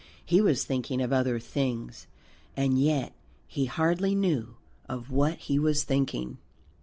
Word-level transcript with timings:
He 0.25 0.41
was 0.41 0.63
thinking 0.63 0.99
of 0.99 1.13
other 1.13 1.39
things, 1.39 2.07
and 2.57 2.81
yet 2.81 3.13
he 3.45 3.65
hardly 3.65 4.15
knew 4.15 4.55
of 4.89 5.11
what 5.11 5.37
he 5.37 5.59
was 5.59 5.83
thinking. 5.83 6.39